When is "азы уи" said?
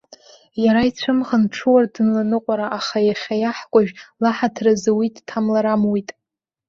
4.73-5.07